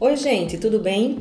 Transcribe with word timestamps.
Oi, 0.00 0.16
gente, 0.16 0.58
tudo 0.58 0.78
bem? 0.78 1.18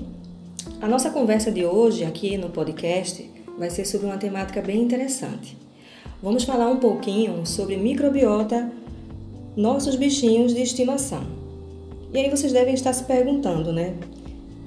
A 0.79 0.87
nossa 0.87 1.09
conversa 1.09 1.51
de 1.51 1.65
hoje 1.65 2.03
aqui 2.03 2.37
no 2.37 2.51
podcast 2.51 3.27
vai 3.57 3.71
ser 3.71 3.85
sobre 3.85 4.05
uma 4.05 4.19
temática 4.19 4.61
bem 4.61 4.79
interessante. 4.83 5.57
Vamos 6.21 6.43
falar 6.43 6.67
um 6.67 6.77
pouquinho 6.77 7.43
sobre 7.43 7.75
microbiota, 7.75 8.71
nossos 9.55 9.95
bichinhos 9.95 10.53
de 10.53 10.61
estimação. 10.61 11.25
E 12.13 12.19
aí 12.19 12.29
vocês 12.29 12.53
devem 12.53 12.75
estar 12.75 12.93
se 12.93 13.03
perguntando, 13.05 13.73
né? 13.73 13.95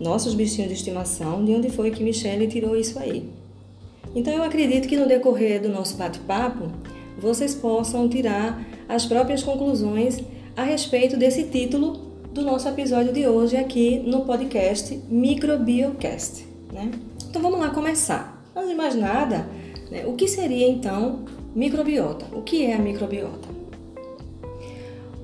Nossos 0.01 0.35
bichinhos 0.35 0.71
de 0.71 0.75
estimação, 0.75 1.45
de 1.45 1.55
onde 1.55 1.71
foi 1.71 1.93
que 1.93 2.03
Michelle 2.03 2.49
tirou 2.49 2.75
isso 2.75 2.99
aí? 2.99 3.31
Então 4.13 4.33
eu 4.33 4.43
acredito 4.43 4.89
que 4.89 4.97
no 4.97 5.07
decorrer 5.07 5.63
do 5.63 5.69
nosso 5.69 5.97
bate-papo, 5.97 6.65
vocês 7.17 7.55
possam 7.55 8.09
tirar 8.09 8.61
as 8.89 9.07
próprias 9.07 9.45
conclusões 9.45 10.19
a 10.57 10.65
respeito 10.65 11.17
desse 11.17 11.45
título 11.45 12.10
do 12.33 12.43
nosso 12.43 12.69
episódio 12.69 13.13
de 13.13 13.27
hoje 13.27 13.57
aqui 13.57 13.99
no 14.07 14.25
podcast 14.25 14.95
Microbiocast. 15.09 16.47
Né? 16.73 16.93
Então 17.29 17.43
vamos 17.43 17.59
lá 17.59 17.71
começar. 17.71 18.41
Antes 18.55 18.71
de 18.71 18.77
mais 18.77 18.95
nada, 18.95 19.49
né, 19.91 20.07
o 20.07 20.13
que 20.15 20.29
seria 20.29 20.69
então 20.69 21.25
microbiota? 21.57 22.27
O 22.33 22.43
que 22.43 22.67
é 22.67 22.75
a 22.75 22.79
microbiota? 22.79 23.49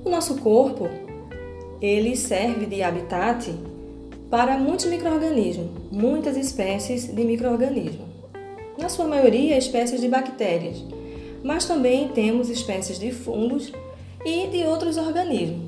O 0.03 0.09
nosso 0.09 0.35
corpo 0.35 0.89
ele 1.81 2.17
serve 2.17 2.65
de 2.65 2.83
habitat 2.83 3.53
para 4.29 4.57
muitos 4.57 4.87
microorganismos, 4.87 5.69
muitas 5.89 6.35
espécies 6.35 7.07
de 7.07 7.23
microorganismos. 7.23 8.05
Na 8.77 8.89
sua 8.89 9.05
maioria, 9.05 9.57
espécies 9.57 10.01
de 10.01 10.09
bactérias, 10.09 10.83
mas 11.41 11.65
também 11.65 12.09
temos 12.09 12.49
espécies 12.49 12.99
de 12.99 13.11
fungos 13.13 13.71
e 14.25 14.47
de 14.47 14.65
outros 14.65 14.97
organismos 14.97 15.66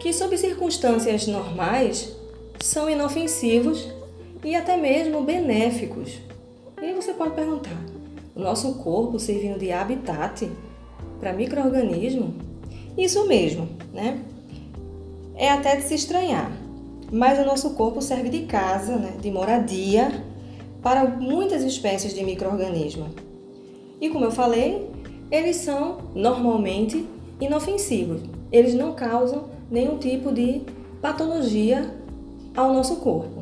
que, 0.00 0.12
sob 0.12 0.36
circunstâncias 0.36 1.26
normais, 1.26 2.16
são 2.60 2.90
inofensivos 2.90 3.88
e 4.42 4.56
até 4.56 4.76
mesmo 4.76 5.22
benéficos. 5.22 6.18
E 6.80 6.86
aí 6.86 6.94
você 6.94 7.12
pode 7.12 7.34
perguntar: 7.34 7.78
o 8.34 8.40
nosso 8.40 8.74
corpo 8.76 9.18
servindo 9.18 9.58
de 9.58 9.70
habitat 9.70 10.50
para 11.20 11.32
microorganismo? 11.32 12.34
Isso 12.96 13.26
mesmo, 13.28 13.68
né? 13.92 14.20
É 15.36 15.50
até 15.50 15.76
de 15.76 15.82
se 15.82 15.94
estranhar, 15.94 16.50
mas 17.12 17.38
o 17.38 17.44
nosso 17.44 17.70
corpo 17.74 18.02
serve 18.02 18.28
de 18.28 18.40
casa, 18.40 18.96
né, 18.96 19.14
de 19.20 19.30
moradia 19.30 20.24
para 20.82 21.04
muitas 21.04 21.62
espécies 21.62 22.14
de 22.14 22.24
microorganismo. 22.24 23.08
E 24.00 24.08
como 24.08 24.24
eu 24.24 24.30
falei, 24.30 24.90
eles 25.30 25.56
são 25.56 25.98
normalmente 26.14 27.06
inofensivos. 27.40 28.22
Eles 28.50 28.74
não 28.74 28.94
causam 28.94 29.59
nenhum 29.70 29.98
tipo 29.98 30.32
de 30.32 30.62
patologia 31.00 31.94
ao 32.56 32.74
nosso 32.74 32.96
corpo. 32.96 33.40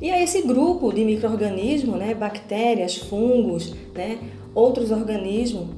E 0.00 0.10
a 0.10 0.22
esse 0.22 0.42
grupo 0.42 0.92
de 0.92 1.04
micro-organismos, 1.04 1.98
né, 1.98 2.14
bactérias, 2.14 2.96
fungos, 2.96 3.74
né, 3.94 4.18
outros 4.54 4.90
organismos, 4.90 5.68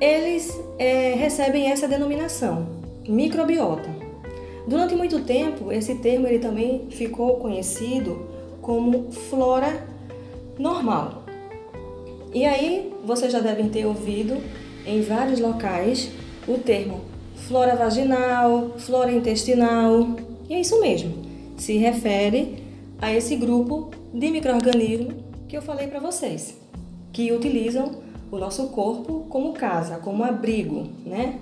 eles 0.00 0.58
é, 0.78 1.14
recebem 1.14 1.70
essa 1.70 1.86
denominação, 1.86 2.66
microbiota. 3.06 3.88
Durante 4.66 4.94
muito 4.94 5.20
tempo, 5.20 5.70
esse 5.70 5.96
termo 5.96 6.26
ele 6.26 6.38
também 6.38 6.86
ficou 6.90 7.36
conhecido 7.36 8.26
como 8.60 9.10
flora 9.12 9.86
normal. 10.58 11.24
E 12.32 12.44
aí, 12.44 12.92
vocês 13.04 13.32
já 13.32 13.40
devem 13.40 13.68
ter 13.68 13.86
ouvido 13.86 14.36
em 14.86 15.00
vários 15.02 15.40
locais 15.40 16.10
o 16.46 16.58
termo 16.58 17.00
flora 17.46 17.76
vaginal, 17.76 18.72
flora 18.78 19.12
intestinal. 19.12 20.16
E 20.48 20.54
é 20.54 20.60
isso 20.60 20.80
mesmo. 20.80 21.12
Se 21.56 21.76
refere 21.76 22.62
a 23.00 23.12
esse 23.12 23.36
grupo 23.36 23.90
de 24.12 24.30
microorganismos 24.30 25.14
que 25.48 25.56
eu 25.56 25.62
falei 25.62 25.86
para 25.86 26.00
vocês, 26.00 26.56
que 27.12 27.32
utilizam 27.32 28.02
o 28.30 28.38
nosso 28.38 28.68
corpo 28.68 29.26
como 29.28 29.52
casa, 29.52 29.96
como 29.96 30.22
abrigo, 30.22 30.88
né? 31.04 31.38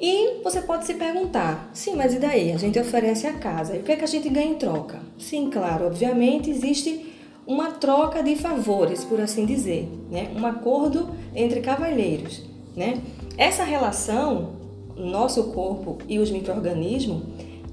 E 0.00 0.42
você 0.42 0.62
pode 0.62 0.86
se 0.86 0.94
perguntar, 0.94 1.70
sim, 1.74 1.94
mas 1.94 2.14
e 2.14 2.18
daí? 2.18 2.52
A 2.52 2.56
gente 2.56 2.78
oferece 2.78 3.26
a 3.26 3.34
casa, 3.34 3.76
e 3.76 3.80
o 3.80 3.82
que 3.82 3.92
é 3.92 3.96
que 3.96 4.04
a 4.04 4.08
gente 4.08 4.30
ganha 4.30 4.52
em 4.52 4.54
troca? 4.54 5.00
Sim, 5.18 5.50
claro, 5.50 5.86
obviamente 5.86 6.48
existe 6.48 7.12
uma 7.46 7.72
troca 7.72 8.22
de 8.22 8.34
favores, 8.36 9.04
por 9.04 9.20
assim 9.20 9.44
dizer, 9.44 9.86
né? 10.10 10.30
Um 10.34 10.46
acordo 10.46 11.10
entre 11.34 11.60
cavalheiros, 11.60 12.42
né? 12.74 12.98
Essa 13.36 13.64
relação 13.64 14.59
nosso 14.96 15.44
corpo 15.52 15.98
e 16.08 16.18
os 16.18 16.30
micro-organismos, 16.30 17.22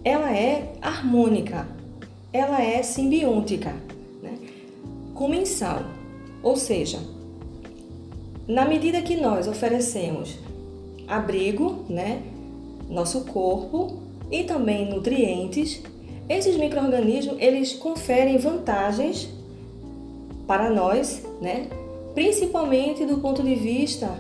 ela 0.04 0.36
é 0.36 0.74
harmônica, 0.82 1.68
ela 2.32 2.62
é 2.62 2.82
simbiótica, 2.84 3.76
né? 4.22 4.38
comensal. 5.14 5.82
Ou 6.44 6.56
seja, 6.56 7.00
na 8.48 8.64
medida 8.64 9.02
que 9.02 9.18
nós 9.18 9.48
oferecemos 9.48 10.38
abrigo, 11.08 11.86
né, 11.90 12.22
nosso 12.90 13.26
corpo 13.26 13.98
e 14.32 14.44
também 14.44 14.90
nutrientes, 14.90 15.82
esses 16.30 16.58
micro-organismos 16.58 17.38
eles 17.40 17.74
conferem 17.74 18.38
vantagens 18.38 19.30
para 20.46 20.70
nós, 20.70 21.24
né, 21.42 21.68
principalmente 22.14 23.06
do 23.06 23.18
ponto 23.18 23.44
de 23.44 23.56
vista 23.56 24.18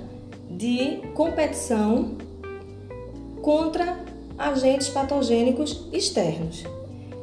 de 0.49 0.97
competição 1.13 2.17
contra 3.47 3.97
agentes 4.37 4.89
patogênicos 4.89 5.87
externos. 5.93 6.65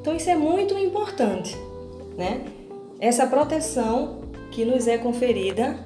Então 0.01 0.17
isso 0.17 0.31
é 0.31 0.35
muito 0.35 0.73
importante, 0.79 1.55
né? 2.17 2.41
Essa 2.99 3.27
proteção 3.27 4.23
que 4.51 4.65
nos 4.65 4.89
é 4.89 4.97
conferida 4.97 5.79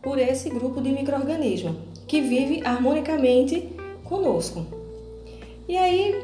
por 0.00 0.20
esse 0.20 0.48
grupo 0.50 0.80
de 0.80 0.92
microorganismos 0.92 1.74
que 2.06 2.20
vive 2.20 2.62
harmonicamente 2.64 3.70
conosco. 4.04 4.64
E 5.66 5.76
aí, 5.76 6.14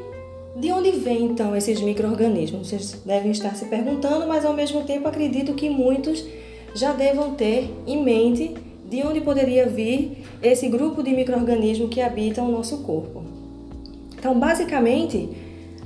de 0.54 0.70
onde 0.70 0.92
vêm 0.92 1.24
então 1.24 1.56
esses 1.56 1.80
microorganismos? 1.80 2.68
Vocês 2.68 3.02
devem 3.04 3.32
estar 3.32 3.56
se 3.56 3.64
perguntando, 3.64 4.28
mas 4.28 4.44
ao 4.44 4.52
mesmo 4.52 4.84
tempo 4.84 5.08
acredito 5.08 5.52
que 5.54 5.68
muitos 5.68 6.24
já 6.76 6.92
devam 6.92 7.34
ter 7.34 7.68
em 7.88 8.04
mente 8.04 8.54
de 8.88 9.02
onde 9.02 9.20
poderia 9.20 9.66
vir 9.66 10.24
esse 10.40 10.68
grupo 10.68 11.02
de 11.02 11.10
microorganismos 11.10 11.90
que 11.90 12.00
habitam 12.00 12.48
o 12.48 12.52
nosso 12.52 12.84
corpo. 12.84 13.27
Então, 14.18 14.38
basicamente, 14.38 15.30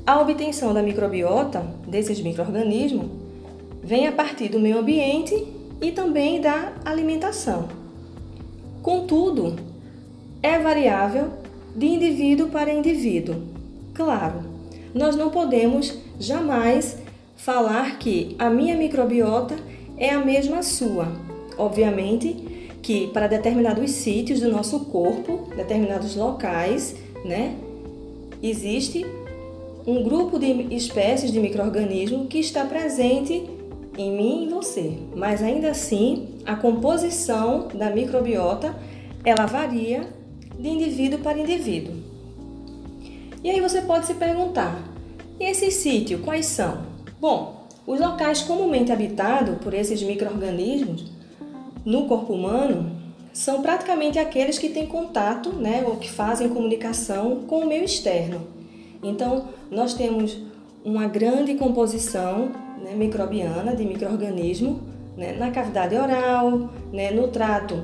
a 0.06 0.20
obtenção 0.20 0.72
da 0.72 0.82
microbiota 0.82 1.60
desses 1.86 2.20
microorganismos 2.20 3.06
vem 3.82 4.06
a 4.06 4.12
partir 4.12 4.48
do 4.48 4.58
meio 4.58 4.78
ambiente 4.78 5.34
e 5.80 5.92
também 5.92 6.40
da 6.40 6.72
alimentação. 6.84 7.68
Contudo, 8.82 9.56
é 10.42 10.58
variável 10.58 11.30
de 11.76 11.86
indivíduo 11.86 12.48
para 12.48 12.72
indivíduo. 12.72 13.36
Claro, 13.92 14.44
nós 14.94 15.14
não 15.14 15.30
podemos 15.30 15.98
jamais 16.18 16.96
falar 17.36 17.98
que 17.98 18.34
a 18.38 18.48
minha 18.48 18.76
microbiota 18.76 19.56
é 19.96 20.10
a 20.10 20.24
mesma 20.24 20.62
sua. 20.62 21.12
Obviamente 21.58 22.70
que 22.82 23.08
para 23.08 23.26
determinados 23.26 23.90
sítios 23.90 24.40
do 24.40 24.50
nosso 24.50 24.80
corpo, 24.86 25.48
determinados 25.54 26.16
locais, 26.16 26.96
né, 27.24 27.56
existe 28.42 29.06
um 29.86 30.02
grupo 30.02 30.38
de 30.38 30.74
espécies 30.74 31.32
de 31.32 31.40
microorganismo 31.40 32.26
que 32.26 32.38
está 32.38 32.64
presente 32.64 33.48
em 33.96 34.16
mim 34.16 34.44
e 34.44 34.48
você, 34.48 34.98
mas 35.14 35.42
ainda 35.42 35.70
assim 35.70 36.38
a 36.46 36.56
composição 36.56 37.68
da 37.74 37.90
microbiota 37.90 38.74
ela 39.24 39.46
varia 39.46 40.08
de 40.58 40.68
indivíduo 40.68 41.18
para 41.20 41.38
indivíduo. 41.38 41.94
E 43.44 43.50
aí 43.50 43.60
você 43.60 43.82
pode 43.82 44.06
se 44.06 44.14
perguntar: 44.14 44.80
e 45.38 45.44
esses 45.44 45.74
sítios 45.74 46.20
quais 46.22 46.46
são? 46.46 46.82
Bom, 47.20 47.66
os 47.86 48.00
locais 48.00 48.42
comumente 48.42 48.92
habitados 48.92 49.58
por 49.58 49.74
esses 49.74 50.02
microorganismos 50.02 51.10
no 51.84 52.06
corpo 52.06 52.32
humano 52.32 53.01
são 53.32 53.62
praticamente 53.62 54.18
aqueles 54.18 54.58
que 54.58 54.68
têm 54.68 54.86
contato, 54.86 55.50
né, 55.50 55.84
ou 55.86 55.96
que 55.96 56.10
fazem 56.10 56.48
comunicação 56.48 57.44
com 57.46 57.60
o 57.60 57.66
meio 57.66 57.84
externo. 57.84 58.46
Então, 59.02 59.48
nós 59.70 59.94
temos 59.94 60.38
uma 60.84 61.06
grande 61.06 61.54
composição 61.54 62.50
né, 62.82 62.94
microbiana 62.94 63.74
de 63.74 63.84
microorganismo 63.84 64.80
né, 65.16 65.32
na 65.32 65.50
cavidade 65.50 65.94
oral, 65.96 66.70
né, 66.92 67.10
no 67.10 67.28
trato 67.28 67.82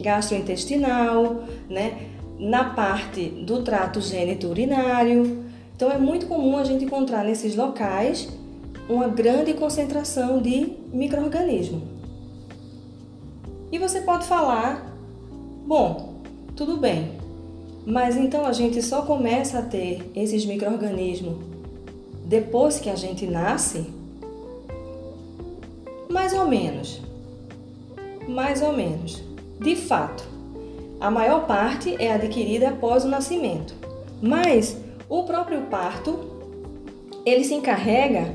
gastrointestinal, 0.00 1.44
né, 1.68 2.08
na 2.38 2.64
parte 2.64 3.24
do 3.24 3.62
trato 3.62 4.00
gênito-urinário. 4.00 5.44
Então, 5.74 5.90
é 5.90 5.98
muito 5.98 6.26
comum 6.26 6.56
a 6.58 6.64
gente 6.64 6.84
encontrar 6.84 7.24
nesses 7.24 7.56
locais 7.56 8.28
uma 8.88 9.08
grande 9.08 9.54
concentração 9.54 10.42
de 10.42 10.72
microorganismo. 10.92 11.82
E 13.70 13.78
você 13.78 14.00
pode 14.00 14.26
falar 14.26 14.89
Bom, 15.66 16.22
tudo 16.56 16.76
bem. 16.76 17.12
Mas 17.86 18.16
então 18.16 18.44
a 18.44 18.52
gente 18.52 18.82
só 18.82 19.02
começa 19.02 19.58
a 19.58 19.62
ter 19.62 20.10
esses 20.14 20.44
micro-organismos 20.44 21.50
depois 22.30 22.78
que 22.78 22.88
a 22.88 22.94
gente 22.94 23.26
nasce? 23.26 23.86
Mais 26.08 26.32
ou 26.32 26.46
menos. 26.46 27.02
Mais 28.28 28.62
ou 28.62 28.72
menos. 28.72 29.20
De 29.58 29.74
fato, 29.74 30.22
a 31.00 31.10
maior 31.10 31.46
parte 31.48 31.96
é 31.98 32.12
adquirida 32.12 32.68
após 32.68 33.04
o 33.04 33.08
nascimento. 33.08 33.74
Mas 34.22 34.76
o 35.08 35.24
próprio 35.24 35.62
parto, 35.62 36.20
ele 37.26 37.42
se 37.42 37.54
encarrega 37.54 38.32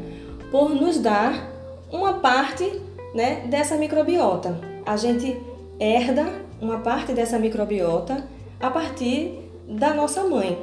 por 0.52 0.76
nos 0.76 1.00
dar 1.00 1.50
uma 1.90 2.16
parte 2.16 2.70
né, 3.14 3.48
dessa 3.48 3.78
microbiota. 3.78 4.60
A 4.86 4.98
gente 4.98 5.42
herda 5.80 6.45
uma 6.62 6.80
parte 6.80 7.14
dessa 7.14 7.40
microbiota 7.40 8.28
a 8.60 8.70
partir 8.70 9.40
da 9.68 9.94
nossa 9.94 10.24
mãe. 10.24 10.58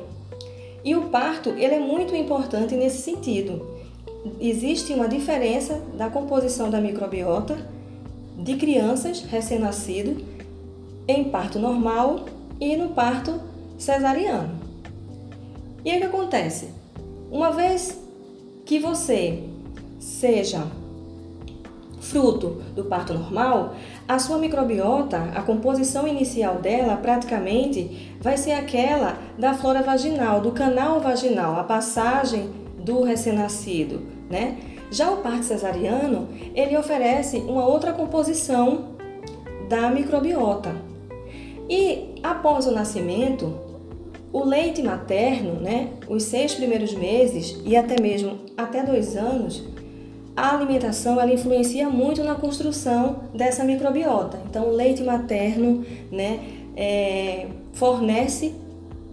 E 0.84 0.96
o 0.96 1.02
parto 1.02 1.50
ele 1.50 1.74
é 1.74 1.78
muito 1.78 2.14
importante 2.14 2.74
nesse 2.74 3.02
sentido. 3.02 3.66
Existe 4.40 4.92
uma 4.92 5.08
diferença 5.08 5.80
da 5.96 6.08
composição 6.08 6.70
da 6.70 6.80
microbiota 6.80 7.56
de 8.38 8.56
crianças 8.56 9.22
recém-nascidas 9.22 10.16
em 11.06 11.24
parto 11.24 11.58
normal 11.58 12.26
e 12.60 12.76
no 12.76 12.90
parto 12.90 13.40
cesariano. 13.78 14.60
E 15.84 15.90
aí 15.90 15.96
o 15.96 16.00
que 16.00 16.06
acontece? 16.06 16.68
Uma 17.30 17.50
vez 17.50 17.98
que 18.64 18.78
você 18.78 19.42
seja 19.98 20.64
fruto 22.00 22.62
do 22.74 22.84
parto 22.84 23.14
normal, 23.14 23.74
a 24.06 24.18
sua 24.18 24.38
microbiota, 24.38 25.30
a 25.34 25.42
composição 25.42 26.06
inicial 26.06 26.56
dela 26.56 26.96
praticamente 26.96 28.12
vai 28.20 28.36
ser 28.36 28.52
aquela 28.52 29.18
da 29.38 29.54
flora 29.54 29.82
vaginal, 29.82 30.40
do 30.40 30.52
canal 30.52 31.00
vaginal, 31.00 31.58
a 31.58 31.64
passagem 31.64 32.50
do 32.78 33.02
recém-nascido, 33.02 34.02
né? 34.28 34.58
Já 34.90 35.10
o 35.10 35.18
parto 35.18 35.44
cesariano, 35.44 36.28
ele 36.54 36.76
oferece 36.76 37.38
uma 37.38 37.64
outra 37.64 37.92
composição 37.92 38.92
da 39.68 39.88
microbiota. 39.88 40.74
E 41.68 42.16
após 42.22 42.66
o 42.66 42.72
nascimento, 42.72 43.58
o 44.32 44.44
leite 44.44 44.82
materno, 44.82 45.54
né, 45.60 45.90
os 46.08 46.24
seis 46.24 46.54
primeiros 46.54 46.92
meses 46.92 47.60
e 47.64 47.76
até 47.76 48.00
mesmo 48.00 48.38
até 48.56 48.82
dois 48.82 49.16
anos, 49.16 49.62
a 50.36 50.54
alimentação 50.54 51.20
ela 51.20 51.32
influencia 51.32 51.88
muito 51.90 52.24
na 52.24 52.34
construção 52.34 53.24
dessa 53.34 53.64
microbiota. 53.64 54.40
Então, 54.48 54.68
o 54.68 54.74
leite 54.74 55.02
materno 55.02 55.84
né, 56.10 56.40
é, 56.76 57.48
fornece 57.74 58.54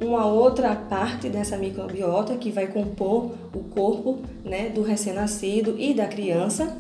uma 0.01 0.25
outra 0.25 0.74
parte 0.75 1.27
dessa 1.27 1.57
microbiota 1.57 2.36
que 2.36 2.51
vai 2.51 2.68
compor 2.68 3.31
o 3.54 3.60
corpo 3.60 4.19
né, 4.45 4.69
do 4.69 4.81
recém-nascido 4.81 5.75
e 5.77 5.94
da 5.94 6.07
criança. 6.07 6.77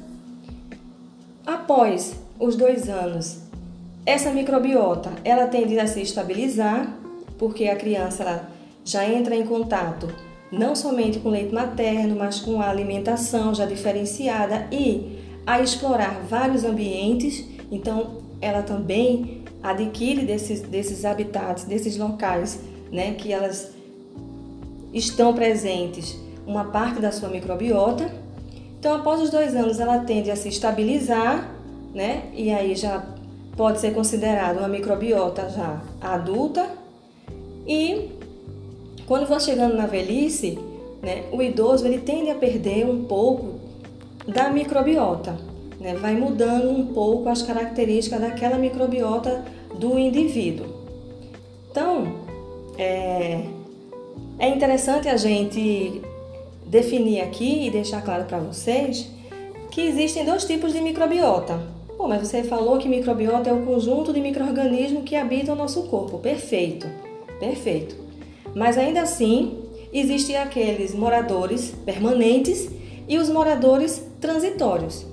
Após 1.45 2.15
os 2.39 2.55
dois 2.55 2.87
anos, 2.87 3.39
essa 4.05 4.31
microbiota 4.31 5.11
ela 5.25 5.47
tende 5.47 5.77
a 5.77 5.85
se 5.85 6.01
estabilizar, 6.01 6.97
porque 7.37 7.67
a 7.67 7.75
criança 7.75 8.23
ela 8.23 8.49
já 8.85 9.05
entra 9.05 9.35
em 9.35 9.45
contato 9.45 10.07
não 10.51 10.75
somente 10.75 11.19
com 11.19 11.29
leite 11.29 11.53
materno, 11.53 12.15
mas 12.15 12.39
com 12.39 12.61
a 12.61 12.69
alimentação 12.69 13.53
já 13.53 13.65
diferenciada 13.65 14.67
e 14.71 15.19
a 15.45 15.61
explorar 15.61 16.21
vários 16.27 16.63
ambientes. 16.63 17.45
Então, 17.71 18.17
ela 18.41 18.63
também 18.63 19.43
adquire 19.61 20.25
desses, 20.25 20.61
desses 20.61 21.05
habitats, 21.05 21.65
desses 21.65 21.97
locais, 21.97 22.59
né, 22.91 23.13
que 23.13 23.31
elas 23.31 23.71
estão 24.93 25.33
presentes, 25.33 26.17
uma 26.47 26.65
parte 26.65 26.99
da 26.99 27.11
sua 27.11 27.29
microbiota. 27.29 28.11
Então, 28.79 28.95
após 28.95 29.21
os 29.21 29.29
dois 29.29 29.55
anos, 29.55 29.79
ela 29.79 29.99
tende 29.99 30.31
a 30.31 30.35
se 30.35 30.49
estabilizar, 30.49 31.53
né, 31.93 32.23
e 32.33 32.51
aí 32.51 32.75
já 32.75 33.05
pode 33.55 33.79
ser 33.79 33.93
considerada 33.93 34.59
uma 34.59 34.69
microbiota 34.69 35.49
já 35.49 35.81
adulta 35.99 36.65
e 37.67 38.18
quando 39.09 39.27
vai 39.27 39.39
chegando 39.39 39.75
na 39.75 39.87
velhice, 39.87 40.59
né, 41.01 41.23
o 41.31 41.41
idoso 41.41 41.83
ele 41.83 41.97
tende 41.97 42.29
a 42.29 42.35
perder 42.35 42.85
um 42.85 43.05
pouco 43.05 43.59
da 44.27 44.51
microbiota, 44.51 45.35
né, 45.79 45.95
vai 45.95 46.13
mudando 46.13 46.69
um 46.69 46.93
pouco 46.93 47.27
as 47.27 47.41
características 47.41 48.21
daquela 48.21 48.59
microbiota 48.59 49.43
do 49.73 49.97
indivíduo. 49.97 50.67
Então, 51.71 52.03
é, 52.77 53.45
é 54.37 54.47
interessante 54.47 55.09
a 55.09 55.17
gente 55.17 56.03
definir 56.67 57.21
aqui 57.21 57.65
e 57.65 57.71
deixar 57.71 58.03
claro 58.03 58.25
para 58.25 58.37
vocês 58.37 59.09
que 59.71 59.81
existem 59.81 60.23
dois 60.23 60.45
tipos 60.45 60.71
de 60.71 60.81
microbiota. 60.81 61.59
Pô, 61.97 62.07
mas 62.07 62.27
você 62.27 62.43
falou 62.43 62.77
que 62.77 62.87
microbiota 62.87 63.49
é 63.49 63.53
o 63.53 63.65
conjunto 63.65 64.13
de 64.13 64.21
micro-organismos 64.21 65.03
que 65.03 65.15
habitam 65.15 65.55
o 65.55 65.57
nosso 65.57 65.81
corpo. 65.87 66.19
Perfeito, 66.19 66.85
perfeito. 67.39 68.08
Mas 68.55 68.77
ainda 68.77 69.01
assim, 69.01 69.59
existem 69.91 70.37
aqueles 70.37 70.93
moradores 70.93 71.73
permanentes 71.85 72.69
e 73.07 73.17
os 73.17 73.29
moradores 73.29 74.03
transitórios. 74.19 75.05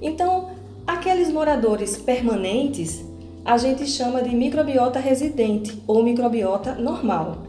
Então, 0.00 0.50
aqueles 0.86 1.30
moradores 1.30 1.96
permanentes 1.96 3.04
a 3.44 3.58
gente 3.58 3.86
chama 3.86 4.22
de 4.22 4.34
microbiota 4.34 4.98
residente 4.98 5.82
ou 5.86 6.02
microbiota 6.02 6.74
normal. 6.76 7.42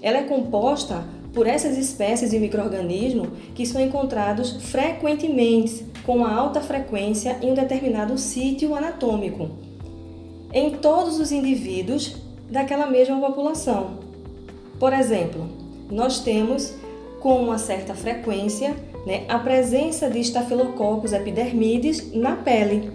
Ela 0.00 0.18
é 0.18 0.22
composta 0.22 1.04
por 1.34 1.46
essas 1.46 1.76
espécies 1.76 2.30
de 2.30 2.38
microorganismos 2.38 3.28
que 3.54 3.66
são 3.66 3.78
encontrados 3.78 4.52
frequentemente 4.70 5.84
com 6.06 6.24
alta 6.24 6.62
frequência 6.62 7.38
em 7.42 7.50
um 7.50 7.54
determinado 7.54 8.16
sítio 8.16 8.74
anatômico, 8.74 9.50
em 10.52 10.70
todos 10.70 11.20
os 11.20 11.30
indivíduos 11.30 12.16
daquela 12.50 12.86
mesma 12.86 13.20
população. 13.20 14.05
Por 14.78 14.92
exemplo, 14.92 15.48
nós 15.90 16.20
temos 16.20 16.74
com 17.20 17.42
uma 17.42 17.58
certa 17.58 17.94
frequência 17.94 18.74
né, 19.06 19.24
a 19.28 19.38
presença 19.38 20.10
de 20.10 20.18
estafilococcus 20.18 21.12
epidermides 21.12 22.12
na 22.12 22.36
pele. 22.36 22.90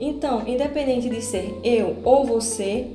Então, 0.00 0.46
independente 0.48 1.08
de 1.08 1.22
ser 1.22 1.58
eu 1.62 1.96
ou 2.02 2.24
você, 2.24 2.88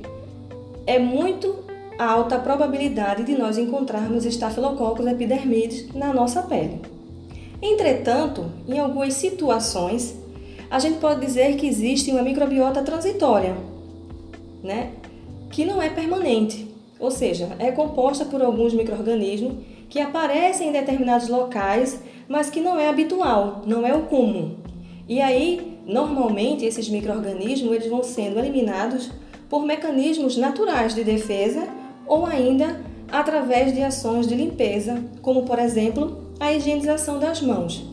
é 0.86 0.98
muito 0.98 1.64
alta 1.98 2.36
a 2.36 2.40
probabilidade 2.40 3.22
de 3.22 3.38
nós 3.38 3.56
encontrarmos 3.56 4.26
estafilococcus 4.26 5.06
epidermides 5.06 5.94
na 5.94 6.12
nossa 6.12 6.42
pele. 6.42 6.80
Entretanto, 7.62 8.44
em 8.68 8.78
algumas 8.78 9.14
situações, 9.14 10.14
a 10.70 10.78
gente 10.78 10.98
pode 10.98 11.24
dizer 11.24 11.56
que 11.56 11.66
existe 11.66 12.10
uma 12.10 12.22
microbiota 12.22 12.82
transitória, 12.82 13.56
né, 14.62 14.90
que 15.50 15.64
não 15.64 15.80
é 15.80 15.88
permanente 15.88 16.65
ou 16.98 17.10
seja, 17.10 17.54
é 17.58 17.70
composta 17.70 18.24
por 18.24 18.42
alguns 18.42 18.72
microrganismos 18.72 19.54
que 19.88 20.00
aparecem 20.00 20.68
em 20.68 20.72
determinados 20.72 21.28
locais, 21.28 22.00
mas 22.28 22.50
que 22.50 22.60
não 22.60 22.78
é 22.78 22.88
habitual, 22.88 23.62
não 23.66 23.86
é 23.86 23.94
o 23.94 24.02
comum. 24.02 24.56
E 25.08 25.20
aí, 25.20 25.78
normalmente 25.86 26.64
esses 26.64 26.88
microrganismos 26.88 27.72
eles 27.72 27.88
vão 27.88 28.02
sendo 28.02 28.38
eliminados 28.38 29.10
por 29.48 29.64
mecanismos 29.64 30.36
naturais 30.36 30.94
de 30.94 31.04
defesa 31.04 31.68
ou 32.06 32.26
ainda 32.26 32.80
através 33.10 33.72
de 33.72 33.82
ações 33.82 34.26
de 34.26 34.34
limpeza, 34.34 35.02
como 35.22 35.44
por 35.44 35.58
exemplo, 35.58 36.26
a 36.40 36.52
higienização 36.52 37.20
das 37.20 37.40
mãos. 37.40 37.84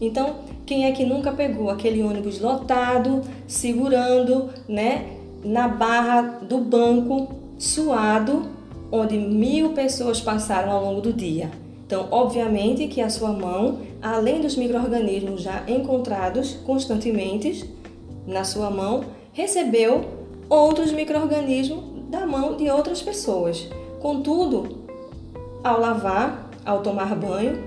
Então, 0.00 0.36
quem 0.64 0.84
é 0.84 0.92
que 0.92 1.04
nunca 1.04 1.32
pegou 1.32 1.70
aquele 1.70 2.02
ônibus 2.02 2.40
lotado, 2.40 3.22
segurando, 3.48 4.50
né, 4.68 5.16
na 5.44 5.66
barra 5.66 6.38
do 6.42 6.58
banco 6.58 7.41
suado, 7.62 8.42
onde 8.90 9.16
mil 9.16 9.72
pessoas 9.72 10.20
passaram 10.20 10.72
ao 10.72 10.84
longo 10.84 11.00
do 11.00 11.12
dia. 11.12 11.48
Então, 11.86 12.08
obviamente 12.10 12.88
que 12.88 13.00
a 13.00 13.08
sua 13.08 13.30
mão, 13.30 13.78
além 14.02 14.40
dos 14.40 14.56
micro-organismos 14.56 15.42
já 15.42 15.62
encontrados 15.68 16.54
constantemente 16.66 17.70
na 18.26 18.42
sua 18.42 18.68
mão, 18.68 19.04
recebeu 19.32 20.04
outros 20.48 20.90
micro-organismos 20.90 21.84
da 22.10 22.26
mão 22.26 22.56
de 22.56 22.68
outras 22.68 23.00
pessoas. 23.00 23.68
Contudo, 24.00 24.78
ao 25.62 25.80
lavar, 25.80 26.50
ao 26.64 26.82
tomar 26.82 27.14
banho, 27.14 27.62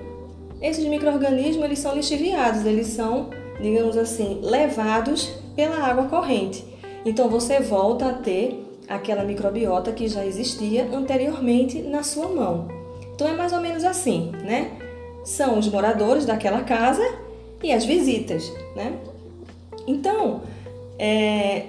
esses 0.60 0.84
micro-organismos 0.84 1.64
eles 1.64 1.78
são 1.78 1.94
lixiviados, 1.94 2.66
eles 2.66 2.88
são, 2.88 3.30
digamos 3.62 3.96
assim, 3.96 4.40
levados 4.42 5.30
pela 5.54 5.78
água 5.78 6.04
corrente. 6.04 6.62
Então 7.02 7.30
você 7.30 7.60
volta 7.60 8.10
a 8.10 8.12
ter 8.12 8.65
aquela 8.88 9.24
microbiota 9.24 9.92
que 9.92 10.08
já 10.08 10.24
existia 10.24 10.88
anteriormente 10.92 11.82
na 11.82 12.02
sua 12.02 12.28
mão. 12.28 12.68
Então 13.14 13.26
é 13.26 13.32
mais 13.32 13.52
ou 13.52 13.60
menos 13.60 13.84
assim, 13.84 14.30
né? 14.44 14.72
São 15.24 15.58
os 15.58 15.68
moradores 15.68 16.24
daquela 16.24 16.62
casa 16.62 17.02
e 17.62 17.72
as 17.72 17.84
visitas, 17.84 18.52
né? 18.74 18.98
Então, 19.86 20.42
é, 20.98 21.66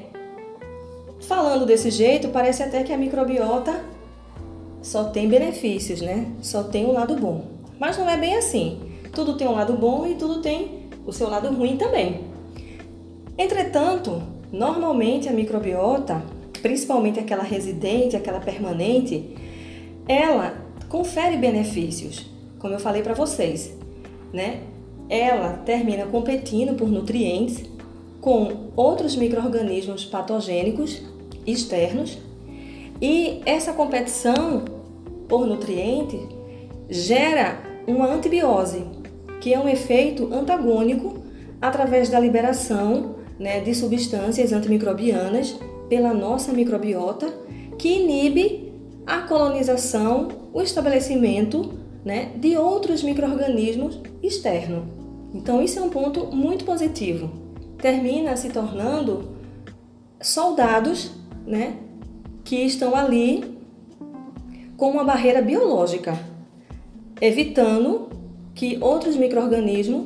falando 1.22 1.66
desse 1.66 1.90
jeito, 1.90 2.30
parece 2.30 2.64
até 2.64 2.84
que 2.84 2.94
a 2.94 2.98
microbiota 2.98 3.84
só 4.82 5.06
tem 5.06 5.28
benefícios, 5.28 6.02
né? 6.02 6.32
Só 6.42 6.64
tem 6.64 6.86
um 6.86 6.92
lado 6.92 7.16
bom. 7.16 7.46
Mas 7.80 7.98
não 7.98 8.10
é 8.10 8.18
bem 8.18 8.36
assim. 8.36 8.80
Tudo 9.14 9.36
tem 9.36 9.48
um 9.48 9.54
lado 9.54 9.74
bom 9.74 10.06
e 10.06 10.16
tudo 10.16 10.42
tem 10.42 10.88
o 11.06 11.12
seu 11.12 11.30
lado 11.30 11.50
ruim 11.54 11.78
também. 11.78 12.22
Entretanto, 13.38 14.22
normalmente 14.52 15.30
a 15.30 15.32
microbiota, 15.32 16.22
principalmente 16.68 17.18
aquela 17.18 17.44
residente, 17.44 18.18
aquela 18.18 18.42
permanente, 18.42 19.34
ela 20.06 20.66
confere 20.90 21.38
benefícios, 21.38 22.30
como 22.60 22.74
eu 22.74 22.80
falei 22.80 23.02
para 23.02 23.14
vocês, 23.14 23.74
né? 24.34 24.64
Ela 25.10 25.54
termina 25.66 26.06
competindo 26.08 26.76
por 26.76 26.90
nutrientes 26.90 27.64
com 28.20 28.68
outros 28.76 29.16
micro-organismos 29.16 30.04
patogênicos 30.04 31.02
externos 31.46 32.18
e 33.02 33.40
essa 33.46 33.72
competição 33.72 34.66
por 35.30 35.48
nutrientes 35.48 36.20
gera 36.90 37.62
uma 37.88 38.14
antibiose, 38.14 38.84
que 39.40 39.54
é 39.54 39.60
um 39.60 39.70
efeito 39.70 40.34
antagônico 40.34 41.16
através 41.62 42.10
da 42.10 42.20
liberação 42.20 43.16
né, 43.40 43.62
de 43.62 43.74
substâncias 43.74 44.52
antimicrobianas 44.52 45.58
pela 45.90 46.14
nossa 46.14 46.52
microbiota, 46.54 47.28
que 47.78 48.02
inibe 48.02 48.74
a 49.06 49.20
colonização, 49.20 50.28
o 50.54 50.62
estabelecimento 50.62 51.74
né, 52.04 52.32
de 52.36 52.58
outros 52.58 53.04
micro-organismos 53.04 54.00
externos. 54.22 54.84
Então, 55.34 55.62
isso 55.62 55.80
é 55.80 55.82
um 55.82 55.90
ponto 55.90 56.28
muito 56.28 56.66
positivo. 56.66 57.32
Termina 57.78 58.36
se 58.36 58.50
tornando 58.50 59.30
soldados 60.22 61.12
né, 61.46 61.78
que 62.44 62.56
estão 62.56 62.96
ali 62.96 63.58
com 64.76 64.92
uma 64.92 65.04
barreira 65.04 65.42
biológica, 65.42 66.18
evitando 67.20 68.10
que 68.54 68.78
outros 68.82 69.16
micro-organismos 69.16 70.06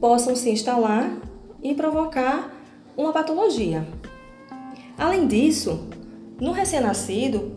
possam 0.00 0.34
se 0.36 0.50
instalar 0.50 1.16
e 1.62 1.74
provocar 1.74 2.54
uma 2.96 3.12
patologia. 3.12 3.86
Além 4.96 5.26
disso, 5.26 5.88
no 6.40 6.52
recém-nascido, 6.52 7.52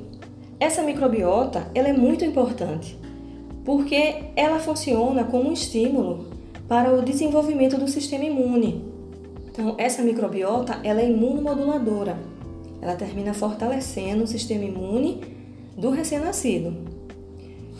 essa 0.59 0.81
microbiota 0.81 1.69
ela 1.73 1.87
é 1.87 1.93
muito 1.93 2.25
importante, 2.25 2.97
porque 3.63 4.23
ela 4.35 4.59
funciona 4.59 5.23
como 5.23 5.49
um 5.49 5.53
estímulo 5.53 6.27
para 6.67 6.93
o 6.93 7.01
desenvolvimento 7.01 7.77
do 7.77 7.87
sistema 7.87 8.25
imune. 8.25 8.83
Então, 9.49 9.75
essa 9.77 10.01
microbiota 10.01 10.79
ela 10.83 11.01
é 11.01 11.09
imunomoduladora 11.09 12.17
ela 12.81 12.95
termina 12.95 13.33
fortalecendo 13.33 14.23
o 14.23 14.27
sistema 14.27 14.63
imune 14.63 15.21
do 15.75 15.89
recém-nascido. 15.89 16.75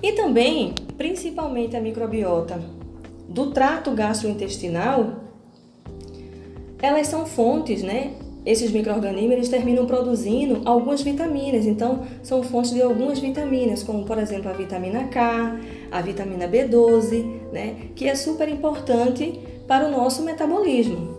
E 0.02 0.14
também, 0.14 0.74
principalmente 0.98 1.76
a 1.76 1.82
microbiota 1.82 2.60
do 3.28 3.52
trato 3.52 3.92
gastrointestinal, 3.92 5.24
elas 6.82 7.08
são 7.08 7.26
fontes, 7.26 7.82
né? 7.82 8.14
Esses 8.48 8.72
micro-organismos 8.72 9.50
terminam 9.50 9.86
produzindo 9.86 10.62
algumas 10.64 11.02
vitaminas, 11.02 11.66
então 11.66 12.08
são 12.24 12.42
fontes 12.42 12.72
de 12.72 12.82
algumas 12.82 13.20
vitaminas, 13.20 13.84
como 13.84 14.06
por 14.06 14.18
exemplo 14.18 14.50
a 14.50 14.54
vitamina 14.54 15.04
K, 15.10 15.60
a 15.92 16.02
vitamina 16.02 16.48
B12, 16.48 17.26
né? 17.52 17.76
Que 17.94 18.08
é 18.08 18.16
super 18.16 18.48
importante 18.48 19.38
para 19.68 19.86
o 19.86 19.92
nosso 19.92 20.24
metabolismo. 20.24 21.14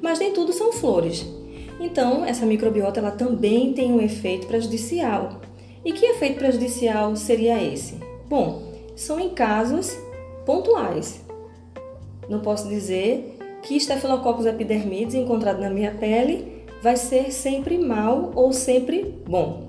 Mas 0.00 0.20
nem 0.20 0.32
tudo 0.32 0.54
são 0.54 0.72
flores. 0.72 1.26
Então, 1.78 2.24
essa 2.24 2.46
microbiota 2.46 2.98
ela 2.98 3.10
também 3.10 3.74
tem 3.74 3.92
um 3.92 4.00
efeito 4.00 4.46
prejudicial. 4.46 5.42
E 5.84 5.92
que 5.92 6.06
efeito 6.06 6.38
prejudicial 6.38 7.14
seria 7.14 7.62
esse? 7.62 7.96
Bom, 8.26 8.62
são 8.96 9.20
em 9.20 9.28
casos 9.28 9.94
pontuais. 10.46 11.20
Não 12.26 12.40
posso 12.40 12.70
dizer 12.70 13.37
que 13.68 13.76
Staphylococcus 13.76 14.46
epidermidis 14.46 15.14
encontrado 15.14 15.60
na 15.60 15.70
minha 15.70 15.92
pele 15.92 16.64
vai 16.82 16.96
ser 16.96 17.30
sempre 17.30 17.78
mal 17.78 18.32
ou 18.34 18.52
sempre 18.52 19.14
bom. 19.28 19.68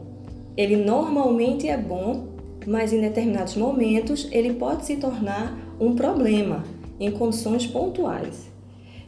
Ele 0.58 0.76
normalmente 0.76 1.68
é 1.68 1.78
bom, 1.78 2.30
mas 2.66 2.94
em 2.94 3.02
determinados 3.02 3.56
momentos 3.56 4.28
ele 4.32 4.54
pode 4.54 4.86
se 4.86 4.96
tornar 4.96 5.56
um 5.80 5.94
problema 5.96 6.64
em 7.00 7.12
condições 7.12 7.68
pontuais. 7.68 8.50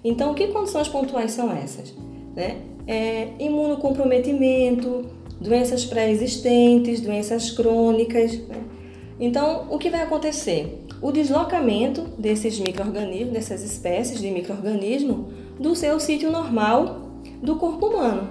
Então, 0.03 0.33
que 0.33 0.47
condições 0.47 0.87
pontuais 0.87 1.31
são 1.31 1.51
essas? 1.51 1.93
Né? 2.35 2.61
é, 2.87 3.29
imunocomprometimento, 3.39 5.05
doenças 5.39 5.85
pré-existentes, 5.85 7.01
doenças 7.01 7.51
crônicas. 7.51 8.37
Né? 8.47 8.63
Então, 9.19 9.67
o 9.69 9.77
que 9.77 9.89
vai 9.89 10.01
acontecer? 10.01 10.85
O 11.01 11.11
deslocamento 11.11 12.01
desses 12.17 12.59
micro-organismos, 12.59 13.33
dessas 13.33 13.63
espécies 13.63 14.19
de 14.19 14.29
micro-organismo, 14.29 15.29
do 15.59 15.75
seu 15.75 15.99
sítio 15.99 16.31
normal 16.31 17.01
do 17.41 17.55
corpo 17.55 17.87
humano. 17.87 18.29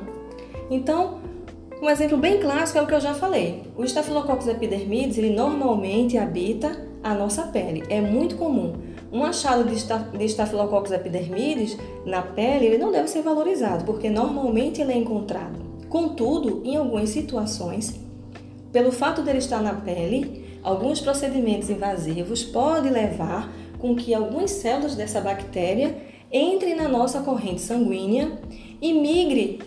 Então, 0.70 1.18
um 1.82 1.90
exemplo 1.90 2.16
bem 2.16 2.38
clássico 2.38 2.78
é 2.78 2.82
o 2.82 2.86
que 2.86 2.94
eu 2.94 3.00
já 3.00 3.12
falei. 3.12 3.64
O 3.76 3.82
Staphylococcus 3.82 4.46
epidermidis, 4.46 5.18
ele 5.18 5.30
normalmente 5.30 6.16
habita 6.16 6.86
a 7.02 7.12
nossa 7.12 7.42
pele. 7.44 7.82
É 7.88 8.00
muito 8.00 8.36
comum 8.36 8.74
um 9.12 9.24
achado 9.24 9.64
de 9.64 10.24
Staphylococcus 10.26 10.92
epidermidis 10.92 11.76
na 12.06 12.22
pele 12.22 12.66
ele 12.66 12.78
não 12.78 12.92
deve 12.92 13.08
ser 13.08 13.22
valorizado, 13.22 13.84
porque 13.84 14.08
normalmente 14.08 14.80
ele 14.80 14.92
é 14.92 14.96
encontrado. 14.96 15.58
Contudo, 15.88 16.62
em 16.64 16.76
algumas 16.76 17.08
situações, 17.08 17.98
pelo 18.70 18.92
fato 18.92 19.22
dele 19.22 19.38
estar 19.38 19.60
na 19.60 19.74
pele, 19.74 20.39
alguns 20.62 21.00
procedimentos 21.00 21.70
invasivos 21.70 22.42
podem 22.42 22.90
levar 22.92 23.52
com 23.78 23.94
que 23.96 24.12
algumas 24.14 24.50
células 24.50 24.94
dessa 24.94 25.20
bactéria 25.20 25.96
entrem 26.32 26.76
na 26.76 26.88
nossa 26.88 27.20
corrente 27.20 27.60
sanguínea 27.60 28.38
e 28.80 28.92
migre 28.92 29.60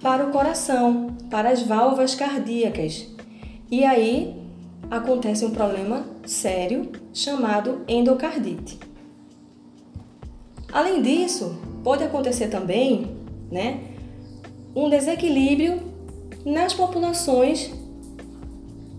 para 0.00 0.26
o 0.26 0.30
coração, 0.30 1.16
para 1.30 1.50
as 1.50 1.62
válvulas 1.62 2.14
cardíacas. 2.14 3.08
E 3.70 3.84
aí 3.84 4.36
acontece 4.90 5.44
um 5.44 5.50
problema 5.50 6.04
sério 6.26 6.92
chamado 7.12 7.80
endocardite. 7.88 8.78
Além 10.72 11.00
disso, 11.00 11.56
pode 11.82 12.02
acontecer 12.02 12.48
também, 12.48 13.16
né, 13.50 13.80
um 14.74 14.90
desequilíbrio 14.90 15.80
nas 16.44 16.74
populações 16.74 17.72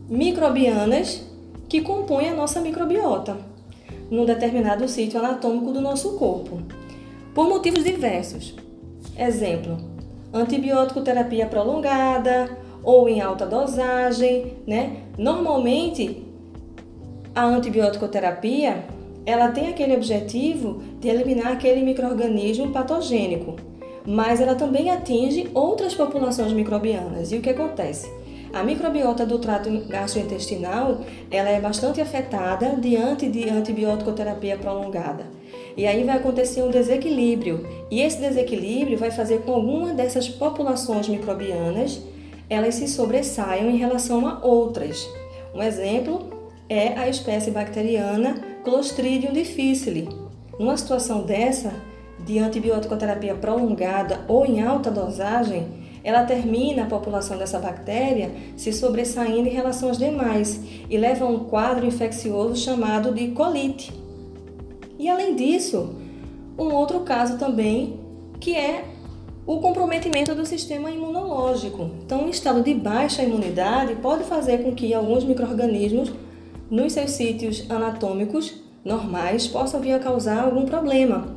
microbianas 0.09 1.23
que 1.75 1.81
compõem 1.81 2.29
a 2.29 2.33
nossa 2.33 2.61
microbiota 2.61 3.35
num 4.09 4.23
determinado 4.23 4.87
sítio 4.87 5.19
anatômico 5.19 5.73
do 5.73 5.81
nosso 5.81 6.13
corpo, 6.13 6.59
por 7.33 7.49
motivos 7.49 7.83
diversos. 7.83 8.55
Exemplo: 9.17 9.77
antibiótico 10.33 11.01
terapia 11.01 11.47
prolongada 11.47 12.57
ou 12.81 13.09
em 13.09 13.19
alta 13.19 13.45
dosagem, 13.45 14.53
né? 14.65 15.01
Normalmente 15.17 16.23
a 17.33 17.43
antibiótico-terapia 17.43 18.85
ela 19.25 19.49
tem 19.49 19.67
aquele 19.67 19.95
objetivo 19.95 20.81
de 21.01 21.09
eliminar 21.09 21.51
aquele 21.51 21.81
microorganismo 21.81 22.71
patogênico, 22.71 23.57
mas 24.05 24.39
ela 24.39 24.55
também 24.55 24.89
atinge 24.91 25.49
outras 25.53 25.93
populações 25.93 26.53
microbianas. 26.53 27.33
E 27.33 27.37
o 27.37 27.41
que 27.41 27.49
acontece? 27.49 28.09
A 28.55 28.63
microbiota 28.63 29.25
do 29.25 29.37
trato 29.37 29.69
gastrointestinal 29.89 31.01
ela 31.29 31.49
é 31.49 31.59
bastante 31.59 31.99
afetada 31.99 32.77
diante 32.77 33.27
de 33.27 33.49
antibiótico-terapia 33.49 34.57
prolongada. 34.57 35.25
E 35.75 35.85
aí 35.85 36.05
vai 36.05 36.15
acontecer 36.15 36.63
um 36.63 36.71
desequilíbrio. 36.71 37.67
E 37.91 37.99
esse 37.99 38.17
desequilíbrio 38.17 38.97
vai 38.97 39.11
fazer 39.11 39.39
com 39.39 39.43
que 39.43 39.51
alguma 39.51 39.93
dessas 39.93 40.29
populações 40.29 41.09
microbianas 41.09 42.01
elas 42.49 42.75
se 42.75 42.87
sobressaiam 42.87 43.69
em 43.69 43.75
relação 43.75 44.25
a 44.25 44.39
outras. 44.41 45.05
Um 45.53 45.61
exemplo 45.61 46.29
é 46.69 46.97
a 46.97 47.09
espécie 47.09 47.51
bacteriana 47.51 48.35
Clostridium 48.63 49.33
difficile. 49.33 50.07
Numa 50.57 50.77
situação 50.77 51.23
dessa, 51.23 51.73
de 52.25 52.39
antibiótico-terapia 52.39 53.35
prolongada 53.35 54.21
ou 54.29 54.45
em 54.45 54.61
alta 54.61 54.89
dosagem, 54.89 55.84
ela 56.05 56.23
termina 56.23 56.83
a 56.83 56.85
população 56.85 57.35
dessa 57.35 57.57
bactéria 57.57 58.31
se 58.55 58.71
sobressaindo 58.71 59.49
em 59.49 59.51
relação 59.51 59.89
às 59.89 59.97
demais 59.97 60.61
e 60.87 60.97
leva 60.99 61.25
a 61.25 61.27
um 61.27 61.45
quadro 61.45 61.83
infeccioso 61.83 62.55
chamado 62.55 63.11
de 63.11 63.29
colite. 63.29 63.91
E 64.99 65.09
além 65.09 65.35
disso, 65.35 65.95
um 66.59 66.71
outro 66.71 66.99
caso 66.99 67.39
também 67.39 67.99
que 68.39 68.55
é 68.55 68.85
o 69.47 69.59
comprometimento 69.59 70.35
do 70.35 70.45
sistema 70.45 70.91
imunológico. 70.91 71.89
Então, 72.05 72.25
um 72.25 72.29
estado 72.29 72.61
de 72.61 72.75
baixa 72.75 73.23
imunidade 73.23 73.95
pode 73.95 74.25
fazer 74.25 74.59
com 74.59 74.75
que 74.75 74.93
alguns 74.93 75.23
microrganismos 75.23 76.13
nos 76.69 76.93
seus 76.93 77.11
sítios 77.11 77.65
anatômicos 77.69 78.61
normais 78.83 79.47
possam 79.47 79.81
vir 79.81 79.93
a 79.93 79.99
causar 79.99 80.43
algum 80.43 80.65
problema. 80.65 81.35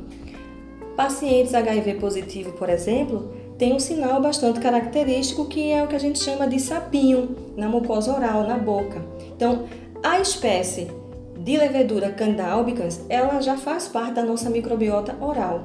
Pacientes 0.95 1.55
HIV 1.55 1.95
positivo, 1.95 2.51
por 2.51 2.69
exemplo, 2.69 3.38
têm 3.59 3.73
um 3.73 3.79
sinal 3.79 4.21
bastante 4.21 4.59
característico 4.61 5.45
que 5.45 5.69
é 5.69 5.83
o 5.83 5.87
que 5.87 5.95
a 5.95 5.99
gente 5.99 6.17
chama 6.17 6.47
de 6.47 6.59
sapinho 6.59 7.35
na 7.57 7.67
mucosa 7.67 8.15
oral, 8.15 8.47
na 8.47 8.57
boca. 8.57 9.03
Então, 9.35 9.65
a 10.01 10.19
espécie 10.19 10.87
de 11.37 11.57
levedura 11.57 12.09
Candida 12.09 12.47
albicans, 12.47 13.01
ela 13.09 13.41
já 13.41 13.57
faz 13.57 13.87
parte 13.87 14.13
da 14.13 14.23
nossa 14.23 14.49
microbiota 14.49 15.15
oral 15.19 15.63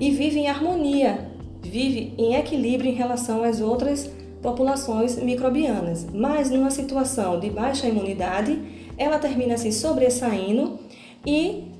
e 0.00 0.10
vive 0.10 0.40
em 0.40 0.48
harmonia, 0.48 1.30
vive 1.62 2.12
em 2.18 2.34
equilíbrio 2.34 2.90
em 2.90 2.94
relação 2.94 3.44
às 3.44 3.60
outras 3.60 4.10
populações 4.42 5.16
microbianas. 5.16 6.06
Mas 6.12 6.50
numa 6.50 6.70
situação 6.70 7.38
de 7.38 7.48
baixa 7.48 7.86
imunidade, 7.86 8.60
ela 8.98 9.18
termina 9.20 9.56
se 9.56 9.70
sobressaindo 9.70 10.80
e 11.24 11.70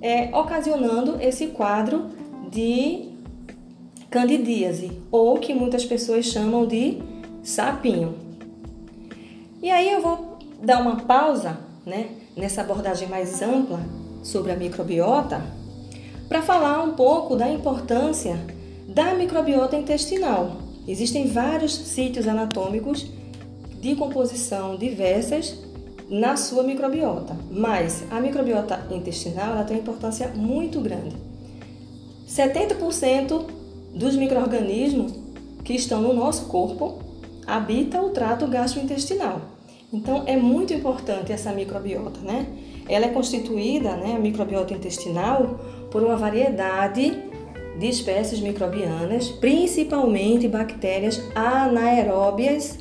é, 0.00 0.30
ocasionando 0.36 1.20
esse 1.20 1.48
quadro 1.48 2.06
de 2.50 3.05
candidíase, 4.16 4.92
ou 5.10 5.38
que 5.38 5.52
muitas 5.52 5.84
pessoas 5.84 6.24
chamam 6.24 6.66
de 6.66 7.02
sapinho. 7.42 8.14
E 9.62 9.70
aí 9.70 9.92
eu 9.92 10.00
vou 10.00 10.38
dar 10.62 10.80
uma 10.80 10.96
pausa 10.96 11.58
né, 11.84 12.08
nessa 12.34 12.62
abordagem 12.62 13.08
mais 13.08 13.42
ampla 13.42 13.78
sobre 14.22 14.52
a 14.52 14.56
microbiota 14.56 15.44
para 16.30 16.40
falar 16.40 16.82
um 16.82 16.94
pouco 16.94 17.36
da 17.36 17.46
importância 17.46 18.40
da 18.88 19.12
microbiota 19.12 19.76
intestinal. 19.76 20.62
Existem 20.88 21.26
vários 21.26 21.74
sítios 21.74 22.26
anatômicos 22.26 23.06
de 23.82 23.94
composição 23.96 24.76
diversas 24.76 25.58
na 26.08 26.36
sua 26.36 26.62
microbiota, 26.62 27.36
mas 27.50 28.02
a 28.10 28.18
microbiota 28.18 28.86
intestinal 28.90 29.52
ela 29.52 29.64
tem 29.64 29.76
uma 29.76 29.82
importância 29.82 30.28
muito 30.28 30.80
grande. 30.80 31.14
70% 32.26 33.65
dos 33.96 34.14
micro-organismos 34.14 35.14
que 35.64 35.72
estão 35.72 36.02
no 36.02 36.12
nosso 36.12 36.46
corpo 36.46 36.98
habita 37.46 38.00
o 38.02 38.10
trato 38.10 38.46
gastrointestinal. 38.46 39.40
Então 39.90 40.24
é 40.26 40.36
muito 40.36 40.74
importante 40.74 41.32
essa 41.32 41.50
microbiota, 41.50 42.20
né? 42.20 42.46
Ela 42.88 43.06
é 43.06 43.08
constituída, 43.08 43.96
né, 43.96 44.14
a 44.14 44.18
microbiota 44.18 44.74
intestinal, 44.74 45.58
por 45.90 46.02
uma 46.02 46.14
variedade 46.14 47.20
de 47.78 47.88
espécies 47.88 48.38
microbianas, 48.38 49.28
principalmente 49.28 50.46
bactérias 50.46 51.22
anaeróbias 51.34 52.78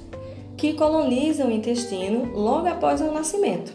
que 0.57 0.73
colonizam 0.73 1.47
o 1.47 1.51
intestino 1.51 2.31
logo 2.33 2.67
após 2.67 3.01
o 3.01 3.11
nascimento. 3.11 3.73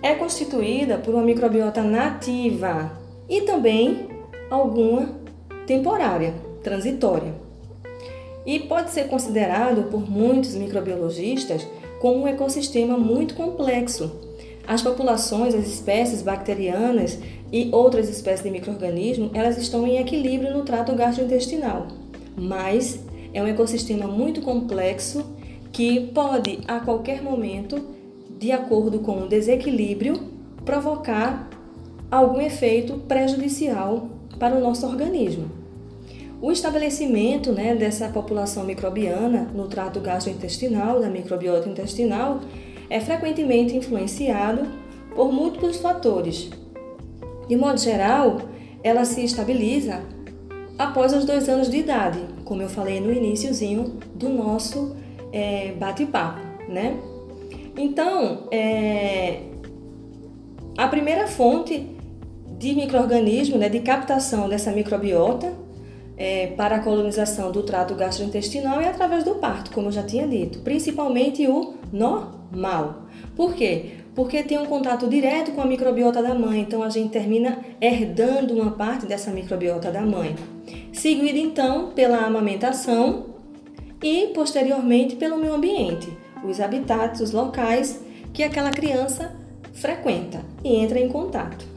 É 0.00 0.14
constituída 0.14 0.98
por 0.98 1.14
uma 1.14 1.22
microbiota 1.22 1.82
nativa 1.82 2.92
e 3.28 3.42
também 3.42 4.08
alguma 4.50 5.23
temporária, 5.66 6.34
transitória. 6.62 7.34
E 8.46 8.58
pode 8.60 8.90
ser 8.90 9.08
considerado 9.08 9.90
por 9.90 10.08
muitos 10.08 10.54
microbiologistas 10.54 11.66
como 12.00 12.20
um 12.20 12.28
ecossistema 12.28 12.98
muito 12.98 13.34
complexo. 13.34 14.10
As 14.66 14.82
populações, 14.82 15.54
as 15.54 15.66
espécies 15.66 16.22
bacterianas 16.22 17.18
e 17.52 17.68
outras 17.72 18.08
espécies 18.08 18.42
de 18.42 18.50
microorganismos, 18.50 19.30
elas 19.34 19.58
estão 19.58 19.86
em 19.86 19.98
equilíbrio 19.98 20.52
no 20.52 20.64
trato 20.64 20.94
gastrointestinal, 20.94 21.88
mas 22.36 23.00
é 23.32 23.42
um 23.42 23.46
ecossistema 23.46 24.06
muito 24.06 24.40
complexo 24.40 25.24
que 25.72 26.08
pode 26.08 26.60
a 26.68 26.80
qualquer 26.80 27.22
momento, 27.22 27.80
de 28.38 28.52
acordo 28.52 29.00
com 29.00 29.22
o 29.22 29.28
desequilíbrio, 29.28 30.20
provocar 30.64 31.48
algum 32.10 32.40
efeito 32.40 32.98
prejudicial 33.08 34.08
para 34.38 34.54
o 34.54 34.60
nosso 34.60 34.86
organismo. 34.86 35.50
O 36.40 36.52
estabelecimento 36.52 37.52
né, 37.52 37.74
dessa 37.74 38.08
população 38.08 38.64
microbiana 38.64 39.50
no 39.54 39.66
trato 39.66 40.00
gastrointestinal, 40.00 41.00
da 41.00 41.08
microbiota 41.08 41.68
intestinal, 41.68 42.40
é 42.90 43.00
frequentemente 43.00 43.76
influenciado 43.76 44.66
por 45.14 45.32
múltiplos 45.32 45.78
fatores. 45.78 46.50
De 47.48 47.56
modo 47.56 47.78
geral, 47.78 48.42
ela 48.82 49.04
se 49.04 49.24
estabiliza 49.24 50.02
após 50.78 51.12
os 51.12 51.24
dois 51.24 51.48
anos 51.48 51.70
de 51.70 51.78
idade, 51.78 52.20
como 52.44 52.60
eu 52.60 52.68
falei 52.68 53.00
no 53.00 53.12
iníciozinho 53.12 53.98
do 54.14 54.28
nosso 54.28 54.96
é, 55.32 55.72
bate-papo, 55.72 56.40
né? 56.68 56.98
Então, 57.76 58.48
é, 58.50 59.40
a 60.76 60.88
primeira 60.88 61.26
fonte 61.26 61.93
de 62.58 62.74
microorganismo, 62.74 63.58
né, 63.58 63.68
de 63.68 63.80
captação 63.80 64.48
dessa 64.48 64.70
microbiota 64.70 65.52
é, 66.16 66.48
para 66.48 66.76
a 66.76 66.78
colonização 66.80 67.50
do 67.50 67.62
trato 67.62 67.94
gastrointestinal 67.94 68.80
é 68.80 68.88
através 68.88 69.24
do 69.24 69.34
parto, 69.36 69.70
como 69.72 69.88
eu 69.88 69.92
já 69.92 70.02
tinha 70.02 70.26
dito, 70.26 70.60
principalmente 70.60 71.46
o 71.46 71.74
normal. 71.92 73.06
Por 73.34 73.54
quê? 73.54 73.94
Porque 74.14 74.44
tem 74.44 74.58
um 74.58 74.66
contato 74.66 75.08
direto 75.08 75.50
com 75.52 75.60
a 75.60 75.66
microbiota 75.66 76.22
da 76.22 76.34
mãe, 76.34 76.60
então 76.60 76.82
a 76.82 76.88
gente 76.88 77.10
termina 77.10 77.58
herdando 77.80 78.54
uma 78.54 78.70
parte 78.70 79.06
dessa 79.06 79.32
microbiota 79.32 79.90
da 79.90 80.02
mãe. 80.02 80.36
Seguido 80.92 81.36
então 81.36 81.90
pela 81.90 82.18
amamentação 82.18 83.26
e 84.00 84.28
posteriormente 84.28 85.16
pelo 85.16 85.36
meio 85.36 85.54
ambiente, 85.54 86.08
os 86.44 86.60
habitats, 86.60 87.20
os 87.20 87.32
locais 87.32 88.00
que 88.32 88.44
aquela 88.44 88.70
criança 88.70 89.34
frequenta 89.72 90.42
e 90.62 90.76
entra 90.76 91.00
em 91.00 91.08
contato. 91.08 91.73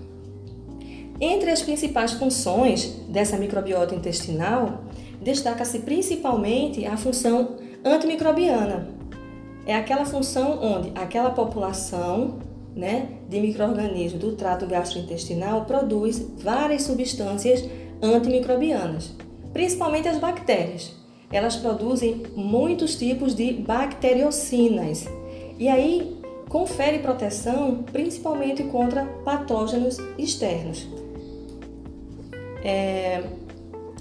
Entre 1.19 1.49
as 1.49 1.61
principais 1.63 2.11
funções 2.13 2.85
dessa 3.09 3.37
microbiota 3.37 3.95
intestinal, 3.95 4.83
destaca-se 5.21 5.79
principalmente 5.79 6.85
a 6.85 6.95
função 6.95 7.55
antimicrobiana. 7.83 8.87
É 9.65 9.75
aquela 9.75 10.05
função 10.05 10.59
onde 10.61 10.91
aquela 10.95 11.31
população 11.31 12.39
né, 12.75 13.09
de 13.27 13.39
microorganismos 13.39 14.21
do 14.21 14.33
trato 14.33 14.67
gastrointestinal 14.67 15.65
produz 15.65 16.19
várias 16.37 16.83
substâncias 16.83 17.67
antimicrobianas, 18.01 19.15
principalmente 19.51 20.07
as 20.07 20.19
bactérias. 20.19 20.93
Elas 21.31 21.55
produzem 21.55 22.23
muitos 22.35 22.95
tipos 22.95 23.33
de 23.33 23.51
bacteriocinas. 23.53 25.05
E 25.59 25.67
aí 25.67 26.15
confere 26.47 26.99
proteção 26.99 27.83
principalmente 27.91 28.63
contra 28.63 29.05
patógenos 29.25 29.97
externos. 30.17 30.87
É, 32.69 33.23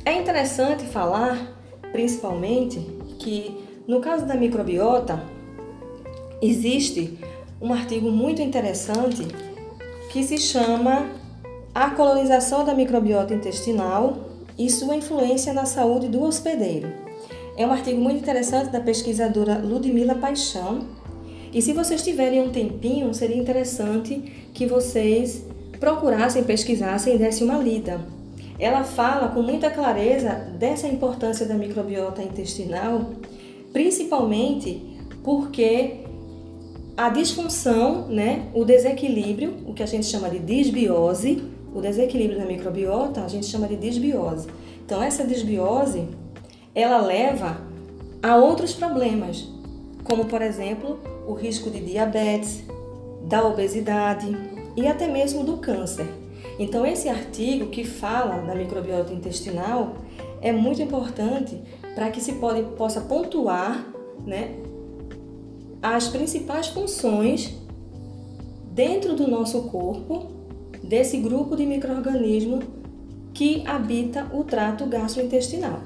é 0.05 0.21
interessante 0.21 0.87
falar, 0.87 1.57
principalmente, 1.93 2.81
que 3.21 3.65
no 3.87 4.01
caso 4.01 4.27
da 4.27 4.35
microbiota, 4.35 5.23
existe 6.43 7.17
um 7.63 7.73
artigo 7.73 8.11
muito 8.11 8.43
interessante 8.43 9.25
que 10.11 10.25
se 10.25 10.37
chama 10.39 11.09
A 11.73 11.91
colonização 11.91 12.65
da 12.65 12.75
microbiota 12.75 13.33
intestinal 13.33 14.17
e 14.59 14.69
sua 14.69 14.97
influência 14.97 15.53
na 15.53 15.65
saúde 15.65 16.09
do 16.09 16.25
hospedeiro. 16.25 16.93
É 17.57 17.65
um 17.65 17.71
artigo 17.71 18.01
muito 18.01 18.19
interessante 18.19 18.73
da 18.73 18.81
pesquisadora 18.81 19.59
Ludmila 19.59 20.17
Paixão. 20.17 20.81
E 21.53 21.63
se 21.63 21.73
vocês 21.73 22.03
tiverem 22.03 22.41
um 22.43 22.51
tempinho, 22.51 23.15
seria 23.15 23.37
interessante 23.37 24.51
que 24.53 24.67
vocês 24.67 25.45
procurassem, 25.79 26.43
pesquisassem 26.43 27.15
e 27.15 27.19
dessem 27.19 27.47
uma 27.47 27.59
lida 27.59 28.16
ela 28.59 28.85
fala 28.85 29.29
com 29.29 29.43
muita 29.43 29.71
clareza 29.71 30.31
dessa 30.59 30.87
importância 30.87 31.47
da 31.47 31.55
microbiota 31.55 32.23
intestinal, 32.23 33.11
principalmente 33.73 34.97
porque 35.23 36.05
a 36.97 37.11
disfunção, 37.11 38.07
né, 38.09 38.49
o 38.55 38.65
desequilíbrio, 38.65 39.55
o 39.67 39.75
que 39.75 39.83
a 39.83 39.87
gente 39.87 40.07
chama 40.07 40.31
de 40.31 40.39
disbiose, 40.39 41.43
o 41.75 41.81
desequilíbrio 41.81 42.39
da 42.39 42.47
microbiota, 42.47 43.23
a 43.23 43.29
gente 43.29 43.47
chama 43.47 43.69
de 43.69 43.77
disbiose. 43.77 44.49
Então 44.85 45.03
essa 45.03 45.25
disbiose, 45.25 46.09
ela 46.75 46.99
leva 46.99 47.61
a 48.23 48.37
outros 48.37 48.73
problemas, 48.73 49.47
como 50.05 50.25
por 50.25 50.41
exemplo, 50.41 50.99
o 51.27 51.35
risco 51.35 51.69
de 51.69 51.81
diabetes, 51.81 52.63
da 53.29 53.45
obesidade 53.45 54.27
e 54.77 54.87
até 54.87 55.07
mesmo 55.07 55.45
do 55.45 55.59
câncer. 55.59 56.07
Então, 56.59 56.87
esse 56.87 57.09
artigo 57.09 57.67
que 57.67 57.85
fala 57.85 58.41
da 58.43 58.55
microbiota 58.55 59.13
intestinal 59.13 59.97
é 60.41 60.53
muito 60.53 60.81
importante 60.81 61.61
para 61.95 62.11
que 62.11 62.21
se 62.21 62.33
pode, 62.35 62.63
possa 62.77 63.01
pontuar 63.03 63.87
né, 64.25 64.57
as 65.83 66.09
principais 66.09 66.69
funções 66.69 67.55
dentro 68.73 69.15
do 69.15 69.29
nosso 69.29 69.63
corpo 69.65 70.35
desse 70.83 71.19
grupo 71.19 71.57
de 71.57 71.67
microorganismos 71.67 72.65
que 73.35 73.63
habita 73.67 74.31
o 74.33 74.45
trato 74.45 74.87
gastrointestinal. 74.87 75.81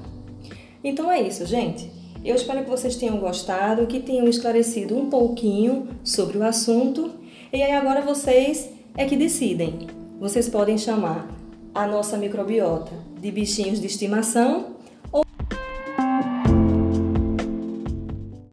Então 0.83 1.11
é 1.11 1.21
isso, 1.21 1.45
gente. 1.45 1.91
Eu 2.23 2.35
espero 2.35 2.63
que 2.63 2.69
vocês 2.69 2.95
tenham 2.95 3.17
gostado, 3.17 3.87
que 3.87 3.99
tenham 3.99 4.27
esclarecido 4.27 4.95
um 4.95 5.09
pouquinho 5.09 5.89
sobre 6.03 6.37
o 6.37 6.43
assunto. 6.43 7.11
E 7.51 7.61
aí 7.61 7.71
agora 7.73 8.01
vocês 8.01 8.69
é 8.95 9.05
que 9.05 9.17
decidem 9.17 9.87
vocês 10.21 10.47
podem 10.47 10.77
chamar 10.77 11.27
a 11.73 11.87
nossa 11.87 12.15
microbiota 12.15 12.91
de 13.19 13.31
bichinhos 13.31 13.81
de 13.81 13.87
estimação 13.87 14.75